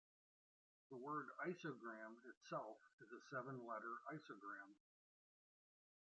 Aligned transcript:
The 0.89 0.97
word 0.97 1.27
"isogram" 1.45 2.15
itself 2.27 2.79
is 3.01 3.11
a 3.11 3.19
seven-letter 3.29 3.97
isogram. 4.11 4.73